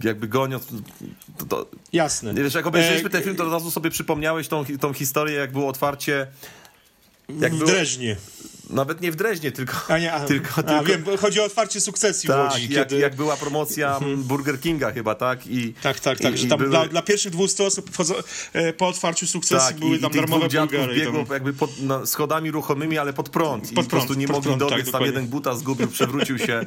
jakby 0.04 0.28
goniąc. 0.28 0.66
To, 1.38 1.46
to, 1.46 1.66
Jasne. 1.92 2.34
Wiesz, 2.34 2.54
jak 2.54 2.66
obejrzeliśmy 2.66 3.08
e, 3.08 3.12
ten 3.12 3.22
film, 3.22 3.36
to 3.36 3.46
od 3.46 3.52
razu 3.52 3.70
sobie 3.70 3.90
przypomniałeś 3.90 4.48
tą, 4.48 4.64
tą 4.80 4.92
historię, 4.92 5.34
jak 5.34 5.52
było 5.52 5.68
otwarcie 5.68 6.26
jak 7.40 7.54
w 7.54 7.58
było, 7.58 7.70
Dreźnie. 7.70 8.16
Nawet 8.70 9.00
nie 9.00 9.12
w 9.12 9.16
Dreźnie, 9.16 9.52
tylko... 9.52 9.76
A 9.88 9.98
nie, 9.98 10.12
a, 10.12 10.20
tylko, 10.26 10.48
a, 10.56 10.62
tylko... 10.62 10.84
wiem, 10.84 11.18
chodzi 11.18 11.40
o 11.40 11.44
otwarcie 11.44 11.80
sukcesji 11.80 12.28
tak, 12.28 12.36
w 12.36 12.40
Łodzi. 12.40 12.74
Jak, 12.74 12.88
kiedy... 12.88 13.00
jak 13.00 13.16
była 13.16 13.36
promocja 13.36 13.96
mhm. 13.96 14.22
Burger 14.22 14.60
Kinga 14.60 14.92
chyba, 14.92 15.14
tak? 15.14 15.46
I, 15.46 15.74
tak, 15.82 16.00
tak, 16.00 16.18
tak, 16.18 16.34
i, 16.34 16.38
że 16.38 16.46
tam 16.46 16.58
były... 16.58 16.70
dla, 16.70 16.88
dla, 16.88 17.02
pierwszych 17.02 17.32
200 17.32 17.64
osób 17.64 17.90
e, 18.52 18.72
po 18.72 18.88
otwarciu 18.88 19.26
sukcesji 19.26 19.68
tak, 19.68 19.78
były 19.78 19.98
tam 19.98 20.12
darmowe 20.12 20.48
burgery. 20.48 20.94
biegło 20.94 21.24
tam... 21.24 21.34
jakby 21.34 21.52
pod, 21.52 21.70
no, 21.82 22.06
schodami 22.06 22.50
ruchomymi, 22.50 22.98
ale 22.98 23.12
pod 23.12 23.28
prąd. 23.28 23.62
Pod 23.62 23.72
I 23.72 23.74
prąd, 23.74 23.88
po 23.88 23.96
prostu 23.96 24.14
nie 24.14 24.26
mogli 24.26 24.42
prąd, 24.42 24.60
dobiec, 24.60 24.84
tak, 24.84 24.92
tam 24.92 25.04
jeden 25.04 25.26
buta 25.26 25.54
zgubił, 25.54 25.88
przewrócił 25.88 26.38
się. 26.38 26.66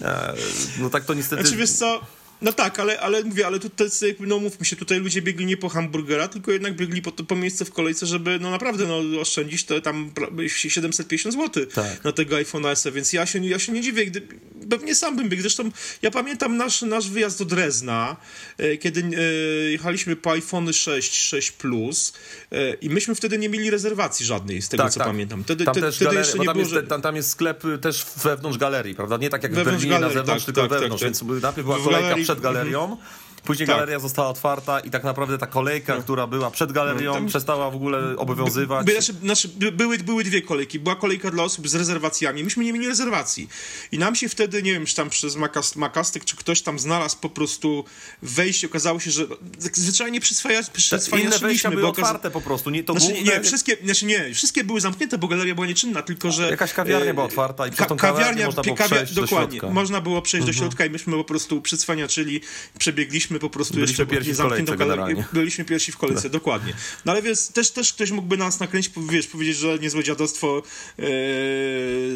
E, 0.00 0.34
no 0.78 0.90
tak 0.90 1.04
to 1.04 1.14
niestety... 1.14 1.42
Znaczy 1.42 1.56
wiesz 1.56 1.70
co, 1.70 2.00
No 2.42 2.52
tak, 2.52 2.80
ale, 2.80 3.00
ale 3.00 3.22
mówię, 3.22 3.46
ale 3.46 3.58
tutaj, 3.58 3.88
no 4.20 4.38
mówmy 4.38 4.66
się, 4.66 4.76
tutaj 4.76 4.98
ludzie 4.98 5.22
biegli 5.22 5.46
nie 5.46 5.56
po 5.56 5.68
hamburgera, 5.68 6.28
tylko 6.28 6.52
jednak 6.52 6.76
biegli 6.76 7.02
po, 7.02 7.12
po 7.12 7.36
miejsce 7.36 7.64
w 7.64 7.72
kolejce, 7.72 8.06
żeby 8.06 8.38
no 8.40 8.50
naprawdę 8.50 8.86
no, 8.86 9.20
oszczędzić 9.20 9.64
to 9.64 9.80
tam 9.80 10.10
750 10.46 11.34
zł 11.34 11.66
tak. 11.66 12.04
na 12.04 12.12
tego 12.12 12.36
iPhone 12.36 12.76
SE, 12.76 12.92
więc 12.92 13.12
ja 13.12 13.26
się, 13.26 13.46
ja 13.46 13.58
się 13.58 13.72
nie 13.72 13.80
dziwię, 13.80 14.06
gdy, 14.06 14.22
pewnie 14.70 14.94
sam 14.94 15.16
bym 15.16 15.28
biegł. 15.28 15.42
Zresztą 15.42 15.70
ja 16.02 16.10
pamiętam 16.10 16.56
nasz, 16.56 16.82
nasz 16.82 17.10
wyjazd 17.10 17.38
do 17.38 17.44
Drezna, 17.44 18.16
e, 18.58 18.76
kiedy 18.76 19.00
e, 19.00 19.22
jechaliśmy 19.70 20.16
po 20.16 20.30
iPhone 20.30 20.72
6, 20.72 21.14
6 21.14 21.50
Plus 21.50 22.12
e, 22.52 22.74
i 22.74 22.90
myśmy 22.90 23.14
wtedy 23.14 23.38
nie 23.38 23.48
mieli 23.48 23.70
rezerwacji 23.70 24.26
żadnej, 24.26 24.62
z 24.62 24.68
tego 24.68 24.82
tak, 24.82 24.92
co 24.92 24.98
tak. 24.98 25.08
pamiętam. 25.08 25.44
Wtedy, 25.44 25.64
tam, 25.64 25.74
te, 25.74 25.80
też 25.80 25.96
wtedy 25.96 26.22
tam, 26.36 26.44
było, 26.44 26.58
jest, 26.58 26.70
że... 26.70 26.82
tam, 26.82 27.02
tam 27.02 27.16
jest 27.16 27.30
sklep 27.30 27.62
też 27.80 28.06
wewnątrz 28.24 28.58
galerii, 28.58 28.94
prawda? 28.94 29.16
Nie 29.16 29.30
tak 29.30 29.42
jak 29.42 29.54
wewnątrz 29.54 29.78
w 29.78 29.88
Berlinie 29.88 30.00
galerii, 30.00 30.16
na 30.16 30.20
zewnątrz, 30.20 30.44
tak, 30.44 30.54
tylko 30.54 30.68
tak, 30.68 30.80
wewnątrz, 30.80 31.02
tak, 31.02 31.06
więc 31.06 31.42
najpierw 31.42 31.66
była 31.66 31.78
kolejka 31.78 32.16
przed 32.22 32.40
galerią, 32.40 32.82
mhm. 32.82 33.00
Później 33.44 33.66
tak. 33.66 33.76
galeria 33.76 33.98
została 33.98 34.28
otwarta 34.28 34.80
i 34.80 34.90
tak 34.90 35.04
naprawdę 35.04 35.38
ta 35.38 35.46
kolejka, 35.46 35.96
no. 35.96 36.02
która 36.02 36.26
była 36.26 36.50
przed 36.50 36.72
galerią, 36.72 37.14
Tam... 37.14 37.26
przestała 37.26 37.70
w 37.70 37.74
ogóle 37.74 38.16
obowiązywać. 38.16 38.86
By, 38.86 38.92
znaczy, 38.92 39.12
znaczy, 39.12 39.48
były, 39.72 39.98
były 39.98 40.24
dwie 40.24 40.42
kolejki. 40.42 40.78
Była 40.78 40.96
kolejka 40.96 41.30
dla 41.30 41.42
osób 41.42 41.68
z 41.68 41.74
rezerwacjami. 41.74 42.44
Myśmy 42.44 42.64
nie 42.64 42.72
mieli 42.72 42.88
rezerwacji. 42.88 43.48
I 43.92 43.98
nam 43.98 44.14
się 44.14 44.28
wtedy, 44.28 44.62
nie 44.62 44.72
wiem, 44.72 44.86
czy 44.86 44.96
tam 44.96 45.10
przez 45.10 45.36
Makast, 45.36 45.76
Makastek, 45.76 46.24
czy 46.24 46.36
ktoś 46.36 46.62
tam 46.62 46.78
znalazł 46.78 47.16
po 47.20 47.28
prostu 47.28 47.84
wejście. 48.22 48.66
Okazało 48.66 49.00
się, 49.00 49.10
że 49.10 49.26
zwyczajnie 49.58 50.20
przyswaja, 50.20 50.60
przyswajaliśmy. 50.72 51.70
były 51.70 51.82
bo 51.82 51.88
otwarte 51.88 52.30
po 52.30 52.40
prostu. 52.40 52.70
Nie, 52.70 52.84
to 52.84 52.92
znaczy, 52.92 53.14
główne... 53.14 53.32
nie, 53.32 53.40
wszystkie, 53.40 53.76
znaczy 53.84 54.06
nie, 54.06 54.34
wszystkie 54.34 54.64
były 54.64 54.80
zamknięte, 54.80 55.18
bo 55.18 55.28
galeria 55.28 55.54
była 55.54 55.66
nieczynna, 55.66 56.02
tylko 56.02 56.30
że... 56.30 56.50
Jakaś 56.50 56.72
kawiarnia 56.72 57.10
e, 57.10 57.14
była 57.14 57.26
otwarta 57.26 57.66
i 57.66 57.70
przez 57.70 57.86
tą 57.86 57.96
kawiarnię 57.96 58.46
można 58.46 58.62
było 58.62 58.76
przejść 58.76 59.14
Dokładnie. 59.14 59.60
Do 59.60 59.70
można 59.70 60.00
było 60.00 60.22
przejść 60.22 60.48
mhm. 60.48 60.54
do 60.56 60.58
środka 60.58 60.84
i 60.86 60.90
myśmy 60.90 61.12
po 61.12 61.24
prostu 61.24 61.60
przyswaniaczyli, 61.60 62.40
przebiegliśmy 62.78 63.31
po 63.38 63.50
prostu 63.50 63.74
Byliśmy 63.74 63.90
jeszcze 63.90 64.06
pierwsi 64.06 64.32
w 64.32 64.36
kolejce 64.36 64.76
generalnie. 64.76 65.24
Byliśmy 65.32 65.64
pierwsi 65.64 65.92
w 65.92 65.96
kolejce, 65.96 66.22
tak. 66.22 66.32
dokładnie. 66.32 66.72
No 67.04 67.12
ale 67.12 67.22
więc 67.22 67.52
też, 67.52 67.70
też 67.70 67.92
ktoś 67.92 68.10
mógłby 68.10 68.36
nas 68.36 68.60
nakręcić, 68.60 68.92
wiesz, 69.10 69.26
powiedzieć, 69.26 69.56
że 69.56 69.78
niezłe 69.78 70.04
dziadostwo 70.04 70.58
e, 70.58 71.02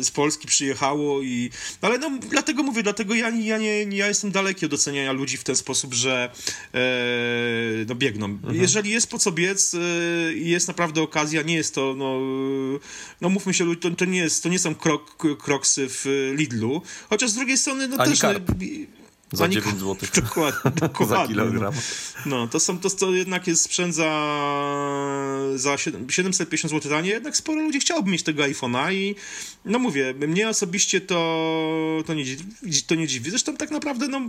z 0.03 0.11
Polski 0.11 0.49
przyjechało 0.49 1.23
i... 1.23 1.51
Ale 1.81 1.99
no, 1.99 2.11
dlatego 2.31 2.63
mówię, 2.63 2.83
dlatego 2.83 3.15
ja, 3.15 3.31
ja, 3.31 3.59
nie, 3.59 3.83
ja 3.83 4.09
jestem 4.09 4.31
daleki 4.31 4.67
od 4.67 4.73
oceniania 4.73 5.13
ludzi 5.13 5.37
w 5.37 5.45
ten 5.45 5.57
sposób, 5.57 5.95
że 5.95 6.31
e, 6.75 6.81
no 7.89 7.95
biegną. 7.95 8.27
Mhm. 8.27 8.57
Jeżeli 8.57 8.91
jest 8.91 9.11
po 9.11 9.19
co 9.19 9.33
biec 9.33 9.75
e, 9.75 9.79
i 10.33 10.51
jest 10.51 10.69
naprawdę 10.69 11.03
okazja, 11.03 11.43
nie 11.43 11.55
jest 11.55 11.75
to, 11.75 11.95
no, 11.97 12.21
no 13.21 13.29
mówmy 13.29 13.55
się, 13.55 13.77
to, 13.77 13.91
to 13.91 14.05
nie 14.05 14.19
jest, 14.19 14.43
to 14.43 14.49
nie 14.49 14.59
są 14.59 14.75
krok, 14.75 15.17
kroksy 15.39 15.87
w 15.89 16.33
Lidlu, 16.37 16.83
chociaż 17.11 17.31
z 17.31 17.35
drugiej 17.35 17.59
strony, 17.59 17.89
no 17.89 17.97
Ani 17.97 18.11
też... 18.11 18.21
Karp. 18.21 18.49
No, 18.49 18.55
za 19.33 19.49
9 19.49 19.79
zł. 19.79 19.97
Dokładnie, 20.25 20.71
dokładnie. 20.89 21.17
za 21.17 21.27
kilogram. 21.27 21.75
No, 22.27 22.49
to, 22.49 22.61
są, 22.61 22.79
to, 22.79 22.91
to 22.91 23.13
jednak 23.13 23.47
jest 23.47 23.63
sprzęt 23.63 23.95
za, 23.95 24.11
za 25.55 25.79
750 25.79 26.73
zł 26.73 26.91
taniej, 26.91 27.13
jednak 27.13 27.37
sporo 27.37 27.63
ludzi 27.63 27.81
chciałoby 27.81 28.11
mieć 28.11 28.23
tego 28.23 28.43
iPhone'a 28.43 28.93
i 28.95 29.15
no 29.65 29.79
mówię, 29.79 30.15
mnie 30.15 30.49
osobiście 30.49 31.01
to, 31.01 32.03
to, 32.07 32.15
nie, 32.15 32.25
to 32.87 32.95
nie 32.95 33.07
dziwi. 33.07 33.31
Zresztą 33.31 33.57
tak 33.57 33.71
naprawdę 33.71 34.09
no, 34.09 34.21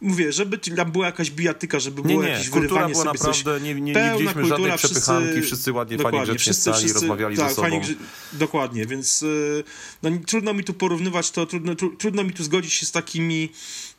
mówię, 0.00 0.32
żeby 0.32 0.58
tam 0.58 0.92
była 0.92 1.06
jakaś 1.06 1.30
bijatyka, 1.30 1.80
żeby 1.80 2.02
było 2.02 2.22
nie, 2.22 2.28
jakieś 2.28 2.50
kultura 2.50 2.88
była 2.88 2.94
sobie 2.94 3.12
naprawdę, 3.12 3.42
coś. 3.42 3.62
Nie, 3.62 3.74
nie, 3.74 3.80
nie 3.80 3.94
widzieliśmy 3.94 4.42
kultura, 4.42 4.48
żadnej 4.48 4.78
przepychanki, 4.78 5.28
wszyscy, 5.28 5.46
wszyscy 5.46 5.72
ładnie, 5.72 5.98
fajnie 5.98 6.18
grzecznie 6.18 6.38
wszyscy, 6.38 6.72
wszyscy, 6.72 6.94
rozmawiali 6.94 7.36
tak, 7.36 7.48
ze 7.48 7.54
sobą. 7.54 7.68
Fajnie, 7.68 7.86
dokładnie, 8.32 8.86
więc 8.86 9.22
y, 9.22 9.64
no, 10.02 10.10
trudno 10.26 10.54
mi 10.54 10.64
tu 10.64 10.74
porównywać 10.74 11.30
to, 11.30 11.46
trudno, 11.46 11.74
tru, 11.74 11.96
trudno 11.96 12.24
mi 12.24 12.32
tu 12.32 12.44
zgodzić 12.44 12.72
się 12.72 12.86
z 12.86 12.92
takimi 12.92 13.52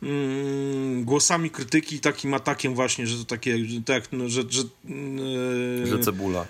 mm, 0.04 1.04
głosami 1.04 1.50
krytyki, 1.50 2.00
takim 2.00 2.34
atakiem 2.34 2.76
właśnie, 2.76 3.08
że 3.08 3.18
to 3.18 3.26
takie, 3.26 3.66
że, 3.66 3.82
tak, 3.82 4.04
no, 4.12 4.30
że, 4.30 4.44
że, 4.50 4.64
yy, 4.86 5.88
że 5.88 6.00
cebula 6.00 6.46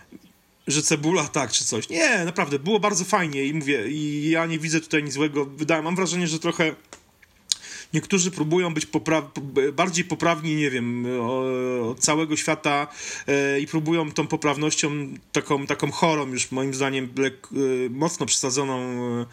że 0.68 0.82
cebula, 0.82 1.24
tak, 1.28 1.52
czy 1.52 1.66
coś. 1.66 1.90
Nie, 1.90 2.26
naprawdę, 2.26 2.60
było 2.60 2.80
bardzo 2.80 3.06
fajnie 3.06 3.46
i 3.46 3.54
mówię, 3.54 3.88
i 3.88 4.30
ja 4.30 4.46
nie 4.46 4.60
widzę 4.60 4.82
tutaj 4.82 5.04
nic 5.04 5.14
złego. 5.14 5.46
Wydaje, 5.46 5.82
mam 5.82 5.96
wrażenie, 5.96 6.28
że 6.28 6.40
trochę 6.40 6.76
Niektórzy 7.96 8.32
próbują 8.32 8.74
być 8.74 8.86
popra 8.86 9.32
bardziej 9.74 10.06
poprawni, 10.06 10.56
nie 10.56 10.72
wiem, 10.72 11.06
od 11.84 12.00
całego 12.00 12.36
świata 12.36 12.88
e, 13.28 13.60
i 13.60 13.68
próbują 13.68 14.12
tą 14.12 14.28
poprawnością 14.28 14.90
taką, 15.32 15.68
taką 15.68 15.92
chorą, 15.92 16.28
już 16.28 16.52
moim 16.52 16.74
zdaniem 16.74 17.06
e, 17.06 17.30
mocno 17.90 18.26
przesadzoną 18.26 18.80
e, 18.80 19.26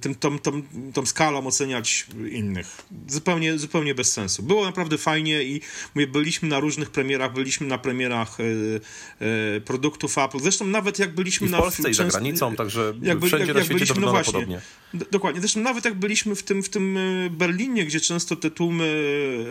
tym, 0.00 0.14
tą, 0.14 0.38
tą, 0.38 0.62
tą 0.94 1.06
skalą 1.06 1.46
oceniać 1.46 2.06
innych. 2.30 2.82
Zupełnie, 3.08 3.58
zupełnie 3.58 3.94
bez 3.94 4.12
sensu. 4.12 4.42
Było 4.42 4.64
naprawdę 4.64 4.98
fajnie 4.98 5.42
i 5.42 5.60
mówię, 5.94 6.06
byliśmy 6.06 6.48
na 6.48 6.60
różnych 6.60 6.90
premierach, 6.90 7.32
byliśmy 7.32 7.66
na 7.66 7.78
premierach 7.78 8.36
produktów 9.64 10.18
Apple. 10.18 10.38
Zresztą 10.38 10.66
nawet 10.66 10.98
jak 10.98 11.14
byliśmy 11.14 11.46
I 11.46 11.48
w 11.48 11.52
na... 11.52 11.58
Polsce 11.58 11.90
i 11.90 11.94
za 11.94 12.04
granicą, 12.04 12.56
także 12.56 12.94
jak, 13.02 13.24
wszędzie 13.24 13.46
jak, 13.46 13.56
na 13.56 13.64
świecie 13.64 13.74
byliśmy, 13.74 13.94
to 13.94 14.00
no 14.00 14.10
właśnie, 14.10 14.32
podobnie. 14.32 14.60
Dokładnie. 15.10 15.40
Zresztą 15.40 15.60
nawet 15.60 15.84
jak 15.84 15.94
byliśmy 15.94 16.34
w 16.34 16.42
tym, 16.42 16.62
w 16.62 16.68
tym 16.68 16.98
Berlinie, 17.30 17.84
gdzie 17.84 18.00
często 18.00 18.36
te 18.36 18.50
tłumy 18.50 18.86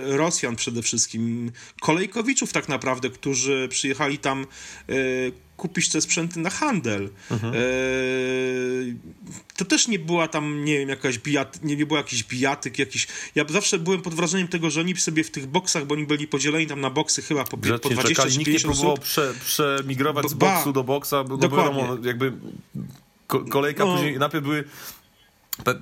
Rosjan 0.06 0.56
przede 0.56 0.82
wszystkim, 0.82 1.52
kolejkowiczów 1.82 2.54
tak 2.54 2.70
naprawdę, 2.70 3.10
którzy 3.10 3.68
przyjechali 3.72 4.18
tam 4.18 4.46
e, 4.90 4.96
kupić 5.58 5.90
te 5.90 6.02
sprzęty 6.02 6.40
na 6.40 6.50
handel. 6.50 7.10
Mhm. 7.32 7.54
E, 7.54 7.60
to 9.58 9.66
też 9.66 9.88
nie 9.88 10.00
była 10.00 10.28
tam, 10.28 10.66
nie 10.66 10.80
wiem, 10.80 10.90
jakaś 10.90 11.18
bijat, 11.18 11.64
nie, 11.64 11.76
nie 11.76 11.86
było 11.86 11.98
jakiś 11.98 12.24
bijatyk, 12.24 12.80
jakiś... 12.80 13.08
Ja 13.36 13.46
zawsze 13.50 13.80
byłem 13.80 14.02
pod 14.02 14.14
wrażeniem 14.14 14.48
tego, 14.48 14.70
że 14.70 14.80
oni 14.80 14.96
sobie 14.96 15.24
w 15.24 15.32
tych 15.32 15.48
boksach, 15.48 15.86
bo 15.86 15.96
oni 15.96 16.06
byli 16.06 16.28
podzieleni 16.28 16.68
tam 16.68 16.82
na 16.82 16.90
boksy 16.90 17.22
chyba 17.22 17.44
po, 17.44 17.58
po 17.58 17.90
20 17.90 18.04
czekali, 18.04 18.38
Nikt 18.38 18.52
nie 18.52 18.60
próbował 18.60 18.98
prze, 18.98 19.34
przemigrować 19.46 20.30
z 20.30 20.34
boksu 20.34 20.74
do 20.74 20.84
boksa, 20.84 21.24
bo 21.24 21.38
wiadomo, 21.38 21.98
jakby 22.04 22.34
kolejka 23.28 23.86
no. 23.86 23.96
później, 23.96 24.20
najpierw 24.20 24.44
były 24.44 24.64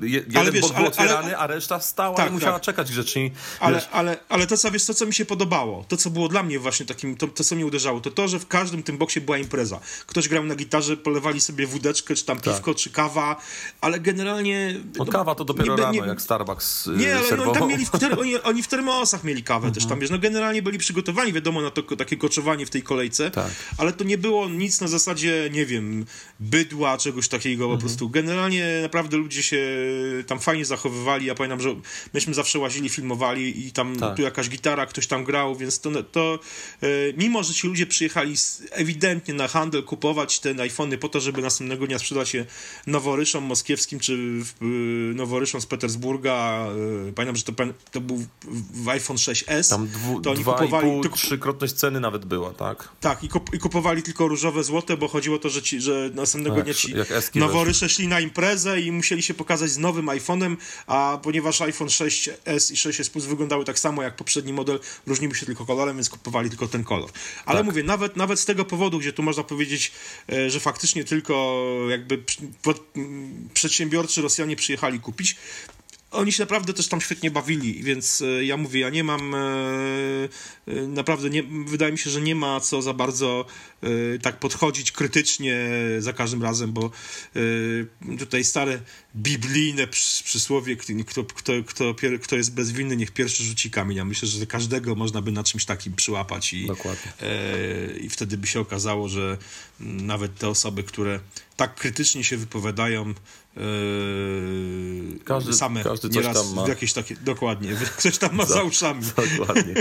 Jeden 0.02 0.38
ale 0.38 0.52
wiesz, 0.52 0.62
bok 0.62 0.74
był 0.74 0.86
otwierany, 0.86 1.38
ale, 1.38 1.38
a 1.38 1.48
reszta 1.48 1.80
stała 1.80 2.18
tak, 2.18 2.30
i 2.30 2.34
musiała 2.34 2.54
tak. 2.54 2.62
czekać 2.62 2.92
grzecznie. 2.92 3.32
Ale, 3.60 3.90
ale, 3.92 4.18
ale 4.30 4.48
to, 4.48 4.58
co, 4.58 4.72
wiesz, 4.72 4.86
to, 4.86 4.94
co 4.94 5.06
mi 5.06 5.14
się 5.14 5.26
podobało, 5.26 5.86
to, 5.88 5.98
co 5.98 6.10
było 6.10 6.28
dla 6.28 6.44
mnie 6.44 6.60
właśnie 6.60 6.86
takim, 6.86 7.18
to, 7.18 7.28
to, 7.28 7.44
co 7.44 7.56
mnie 7.56 7.66
uderzało, 7.66 8.02
to 8.02 8.12
to, 8.12 8.28
że 8.28 8.40
w 8.40 8.48
każdym 8.48 8.84
tym 8.84 8.98
boksie 8.98 9.22
była 9.22 9.38
impreza. 9.38 9.80
Ktoś 10.06 10.28
grał 10.28 10.44
na 10.44 10.56
gitarze, 10.56 10.98
polewali 10.98 11.42
sobie 11.42 11.68
wódeczkę, 11.68 12.16
czy 12.16 12.26
tam 12.26 12.40
tak. 12.40 12.54
piwko, 12.54 12.76
czy 12.76 12.90
kawa, 12.90 13.36
ale 13.82 14.00
generalnie... 14.00 14.76
No, 14.98 15.06
kawa 15.06 15.36
to 15.36 15.46
dopiero 15.46 15.76
nie, 15.76 15.84
rano, 15.84 15.94
nie, 15.94 16.08
jak 16.08 16.22
Starbucks 16.22 16.88
y, 16.88 16.92
Nie, 16.92 17.16
ale 17.16 17.44
oni 17.44 17.54
tam 17.54 17.70
mieli, 17.70 17.86
w 17.86 17.90
ter, 17.90 18.20
oni, 18.20 18.42
oni, 18.42 18.64
w 18.64 18.68
termosach 18.68 19.24
mieli 19.24 19.44
kawę 19.44 19.72
też 19.72 19.84
tam, 19.84 19.92
mhm. 19.92 20.02
wiesz, 20.02 20.10
no 20.10 20.20
generalnie 20.20 20.62
byli 20.62 20.78
przygotowani, 20.78 21.34
wiadomo, 21.34 21.62
na 21.62 21.72
to 21.72 21.84
takie 21.84 22.18
koczowanie 22.18 22.66
w 22.66 22.70
tej 22.70 22.84
kolejce, 22.84 23.32
tak. 23.32 23.52
ale 23.78 23.94
to 23.94 24.04
nie 24.04 24.18
było 24.18 24.50
nic 24.50 24.82
na 24.82 24.88
zasadzie, 24.88 25.50
nie 25.52 25.66
wiem, 25.66 26.06
bydła, 26.40 26.98
czegoś 26.98 27.28
takiego 27.28 27.64
po 27.66 27.74
mhm. 27.74 27.80
prostu. 27.80 28.10
Generalnie 28.10 28.80
naprawdę 28.82 29.18
ludzie 29.18 29.44
się 29.44 29.63
tam 30.28 30.40
fajnie 30.40 30.66
zachowywali. 30.66 31.26
Ja 31.26 31.36
pamiętam, 31.36 31.62
że 31.62 31.76
myśmy 32.14 32.34
zawsze 32.34 32.60
łazili, 32.60 32.90
filmowali 32.90 33.68
i 33.68 33.72
tam 33.72 33.96
tak. 33.96 34.16
tu 34.16 34.22
jakaś 34.22 34.50
gitara, 34.50 34.86
ktoś 34.86 35.08
tam 35.08 35.24
grał, 35.24 35.56
więc 35.56 35.80
to, 35.80 36.04
to 36.04 36.40
e, 36.82 36.88
mimo, 37.18 37.44
że 37.44 37.54
ci 37.54 37.68
ludzie 37.68 37.86
przyjechali 37.86 38.36
ewidentnie 38.72 39.34
na 39.34 39.48
handel 39.48 39.84
kupować 39.84 40.40
te 40.40 40.62
iPhony 40.62 40.98
po 40.98 41.10
to, 41.10 41.20
żeby 41.20 41.42
następnego 41.42 41.88
dnia 41.88 42.00
sprzedać 42.00 42.34
je 42.34 42.46
noworyszom 42.88 43.44
moskiewskim 43.44 44.00
czy 44.00 44.14
e, 44.62 44.66
noworyszom 45.16 45.62
z 45.62 45.66
Petersburga. 45.66 46.68
Pamiętam, 47.16 47.36
że 47.36 47.44
to, 47.44 47.54
to 47.92 48.02
był 48.02 48.26
w 48.74 48.90
iPhone 48.90 49.18
6s. 49.18 49.70
Tam 49.70 49.88
dwu, 49.88 50.22
to 50.22 50.32
oni 50.32 50.44
kupowali, 50.44 50.90
pół, 50.90 51.02
tylko, 51.02 51.18
trzykrotność 51.18 51.74
ceny 51.74 52.00
nawet 52.00 52.26
była, 52.26 52.54
tak? 52.54 52.90
Tak, 53.00 53.24
i, 53.24 53.30
kup, 53.30 53.54
i, 53.54 53.60
kupowali 53.60 54.04
tylko 54.04 54.28
różowe 54.28 54.64
złote, 54.64 54.98
bo 54.98 55.08
chodziło 55.08 55.36
o 55.36 55.40
to, 55.40 55.50
że, 55.50 55.62
ci, 55.62 55.82
że 55.82 56.10
następnego 56.14 56.56
tak, 56.56 56.66
dnia 56.66 56.74
ci 56.74 56.94
noworysze 57.36 57.90
szli 57.90 58.08
na 58.08 58.20
imprezę 58.20 58.82
i 58.82 58.92
musieli 58.92 59.24
się 59.24 59.34
pokazać 59.34 59.53
z 59.58 59.78
nowym 59.78 60.06
iPhone'em, 60.06 60.58
a 60.88 61.20
ponieważ 61.24 61.62
iPhone 61.62 61.88
6s 61.88 62.72
i 62.72 62.76
6s 62.76 63.10
Plus 63.10 63.26
wyglądały 63.26 63.66
tak 63.66 63.80
samo 63.80 64.04
jak 64.04 64.16
poprzedni 64.16 64.54
model, 64.54 64.80
różniły 65.08 65.36
się 65.36 65.46
tylko 65.46 65.66
kolorem, 65.66 65.96
więc 65.96 66.10
kupowali 66.10 66.50
tylko 66.50 66.68
ten 66.68 66.84
kolor. 66.84 67.10
Ale 67.46 67.60
tak. 67.60 67.66
mówię, 67.66 67.84
nawet, 67.84 68.18
nawet 68.18 68.40
z 68.40 68.46
tego 68.46 68.66
powodu, 68.66 69.00
gdzie 69.00 69.14
tu 69.14 69.24
można 69.24 69.44
powiedzieć, 69.44 69.92
e, 70.32 70.50
że 70.50 70.60
faktycznie 70.60 71.04
tylko 71.04 71.64
jakby 71.90 72.24
przedsiębiorczy 73.54 74.22
Rosjanie 74.22 74.56
przyjechali 74.56 75.00
kupić, 75.00 75.36
oni 76.14 76.32
się 76.32 76.44
naprawdę 76.44 76.74
też 76.74 76.88
tam 76.88 77.02
świetnie 77.02 77.32
bawili, 77.32 77.84
więc 77.84 78.22
e, 78.22 78.46
ja 78.46 78.58
mówię, 78.58 78.80
ja 78.80 78.90
nie 78.90 79.04
mam 79.04 79.36
e, 79.36 80.30
naprawdę, 80.88 81.30
nie, 81.30 81.44
wydaje 81.44 81.92
mi 81.92 81.98
się, 81.98 82.10
że 82.10 82.22
nie 82.22 82.36
ma 82.36 82.60
co 82.60 82.82
za 82.82 82.94
bardzo 82.94 83.46
tak 84.22 84.40
podchodzić 84.40 84.92
krytycznie 84.92 85.70
za 86.00 86.14
każdym 86.14 86.44
razem, 86.44 86.74
bo 86.74 86.92
tutaj 88.20 88.44
stare 88.44 88.82
biblijne 89.16 89.88
przysłowie, 90.24 90.76
kto, 90.76 91.24
kto, 91.24 91.54
kto, 91.66 91.96
kto 92.22 92.36
jest 92.36 92.54
bezwinny, 92.54 92.98
niech 92.98 93.12
pierwszy 93.12 93.44
rzuci 93.44 93.72
kamień. 93.72 93.98
Ja 93.98 94.06
myślę, 94.06 94.28
że 94.28 94.46
każdego 94.46 94.96
można 94.96 95.22
by 95.22 95.32
na 95.32 95.44
czymś 95.44 95.66
takim 95.66 95.94
przyłapać 95.96 96.54
i, 96.54 96.68
e, 97.22 97.98
i 97.98 98.10
wtedy 98.10 98.38
by 98.38 98.48
się 98.48 98.60
okazało, 98.60 99.10
że 99.10 99.38
nawet 99.80 100.38
te 100.38 100.50
osoby, 100.50 100.84
które 100.84 101.20
tak 101.58 101.76
krytycznie 101.76 102.24
się 102.24 102.38
wypowiadają 102.38 103.14
Yy, 103.56 105.20
każdy, 105.26 105.54
same 105.54 105.84
każdy 105.84 106.10
coś 106.10 106.16
nieraz 106.16 106.38
tam 106.38 106.54
ma. 106.54 106.68
jakieś 106.68 106.94
takie, 106.94 107.16
dokładnie, 107.16 107.70
ktoś 107.98 108.18
tam 108.18 108.36
ma 108.36 108.46
za, 108.46 108.54
za 108.54 108.64
uszami. 108.64 109.04
Dokładnie. 109.38 109.74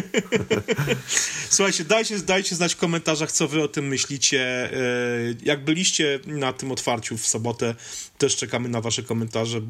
Słuchajcie, 1.50 1.84
dajcie, 1.84 2.18
dajcie 2.18 2.56
znać 2.56 2.74
w 2.74 2.76
komentarzach, 2.76 3.32
co 3.32 3.48
wy 3.48 3.62
o 3.62 3.68
tym 3.68 3.88
myślicie. 3.88 4.70
Yy, 4.72 5.36
jak 5.42 5.64
byliście 5.64 6.20
na 6.26 6.52
tym 6.52 6.72
otwarciu 6.72 7.18
w 7.18 7.26
sobotę, 7.26 7.74
też 8.18 8.36
czekamy 8.36 8.68
na 8.68 8.80
wasze 8.80 9.02
komentarze. 9.02 9.58
Yy, 9.58 9.64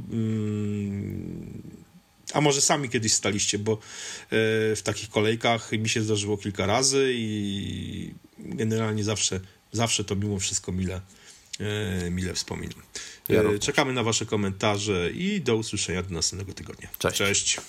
a 2.32 2.40
może 2.40 2.60
sami 2.60 2.88
kiedyś 2.88 3.12
staliście, 3.12 3.58
bo 3.58 3.78
w 4.30 4.80
takich 4.84 5.10
kolejkach 5.10 5.72
mi 5.72 5.88
się 5.88 6.02
zdarzyło 6.02 6.36
kilka 6.36 6.66
razy 6.66 7.12
i 7.14 8.14
generalnie 8.38 9.04
zawsze, 9.04 9.40
zawsze 9.72 10.04
to 10.04 10.16
mimo 10.16 10.38
wszystko 10.38 10.72
mile, 10.72 11.00
mile 12.10 12.34
wspominam. 12.34 12.82
Ja 13.28 13.42
Czekamy 13.60 13.92
na 13.92 14.02
Wasze 14.02 14.26
komentarze 14.26 15.10
i 15.10 15.40
do 15.40 15.56
usłyszenia 15.56 16.02
do 16.02 16.10
następnego 16.10 16.52
tygodnia. 16.52 16.88
Cześć. 16.98 17.16
Cześć. 17.16 17.60